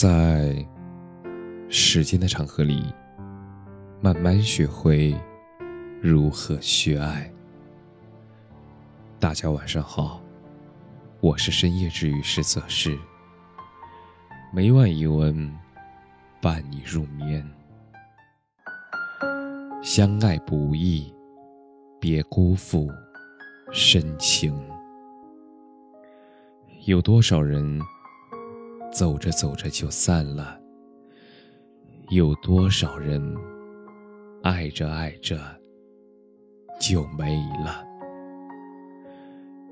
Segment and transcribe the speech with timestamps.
[0.00, 0.56] 在
[1.68, 2.90] 时间的长河里，
[4.00, 5.14] 慢慢学会
[6.00, 7.30] 如何去爱。
[9.18, 10.22] 大家晚上好，
[11.20, 12.98] 我是深夜治愈师泽是，
[14.54, 15.54] 每晚一文
[16.40, 17.46] 伴你入眠。
[19.82, 21.12] 相爱不易，
[22.00, 22.90] 别辜负
[23.70, 24.58] 深情。
[26.86, 27.78] 有多少人？
[28.92, 30.58] 走着走着就散了，
[32.10, 33.22] 有多少人
[34.42, 35.38] 爱着爱着
[36.80, 37.84] 就没了？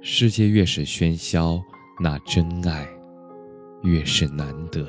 [0.00, 1.60] 世界越是喧嚣，
[2.00, 2.88] 那真爱
[3.82, 4.86] 越是难得。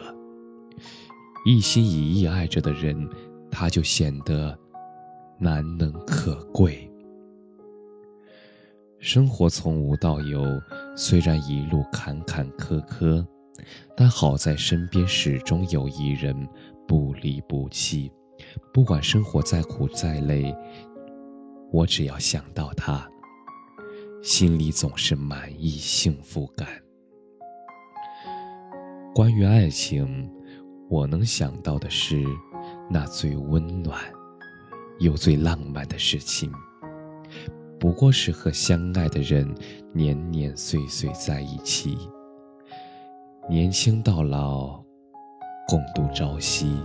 [1.46, 3.10] 一心一意爱着的人，
[3.50, 4.58] 他就显得
[5.40, 6.86] 难能可贵。
[9.00, 10.44] 生活从无到有，
[10.96, 13.26] 虽然一路坎坎坷坷。
[13.96, 16.48] 但好在身边始终有一人
[16.88, 18.12] 不离不弃，
[18.74, 20.56] 不管生活再苦再累，
[21.72, 23.08] 我只要想到他，
[24.24, 26.68] 心里总是满意幸福感。
[29.14, 30.30] 关于爱情，
[30.90, 32.24] 我能想到的是
[32.90, 34.00] 那最温暖
[35.00, 36.52] 又最浪漫的事情，
[37.80, 39.54] 不过是和相爱的人
[39.94, 41.98] 年年岁岁在一起。
[43.50, 44.80] 年轻到老，
[45.68, 46.78] 共度朝夕，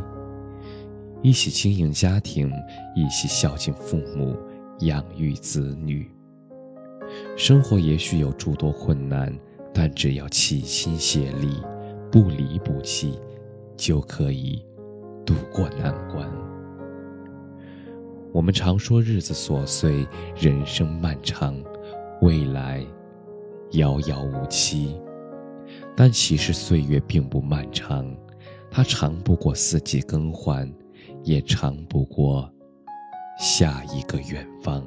[1.21, 2.51] 一起经营家庭，
[2.97, 4.35] 一起孝敬父母，
[4.79, 6.11] 养育子女。
[7.37, 9.31] 生活也许有诸多困难，
[9.75, 11.63] 但只要齐心协力，
[12.11, 13.21] 不离不弃，
[13.77, 14.65] 就可以
[15.27, 16.27] 渡过难关。
[18.33, 21.55] 我们常说日子琐碎，人生漫长，
[22.23, 22.83] 未来
[23.73, 24.99] 遥遥无期。
[25.97, 28.05] 但其实岁月并不漫长，
[28.71, 30.69] 它长不过四季更换，
[31.23, 32.51] 也长不过
[33.39, 34.85] 下一个远方。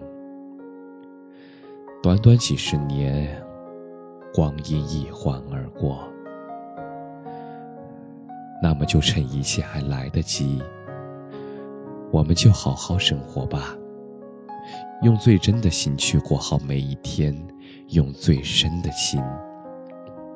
[2.03, 3.41] 短短几十年，
[4.33, 6.07] 光阴一晃而过，
[8.61, 10.61] 那么就趁一切还来得及，
[12.11, 13.75] 我们就好好生活吧，
[15.03, 17.33] 用最真的心去过好每一天，
[17.89, 19.23] 用最深的心。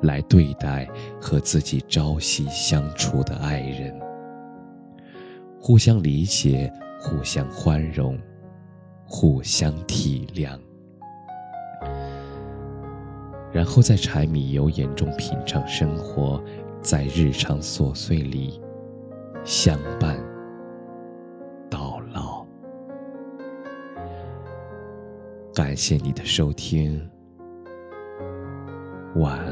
[0.02, 0.88] 来对待
[1.20, 3.98] 和自己朝夕相处的爱人，
[5.58, 8.18] 互相理解，互相宽容，
[9.06, 10.58] 互相体谅，
[13.52, 16.42] 然后在柴米油盐中品尝生活，
[16.80, 18.60] 在日常琐碎里
[19.44, 20.18] 相伴
[21.70, 22.44] 到老。
[25.54, 27.08] 感谢你的收听，
[29.16, 29.51] 晚安。